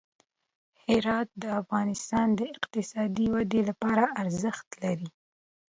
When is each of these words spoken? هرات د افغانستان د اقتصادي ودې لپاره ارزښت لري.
هرات 0.85 1.29
د 1.43 1.43
افغانستان 1.61 2.27
د 2.35 2.41
اقتصادي 2.55 3.25
ودې 3.35 3.61
لپاره 3.69 4.03
ارزښت 4.21 4.67
لري. 4.83 5.09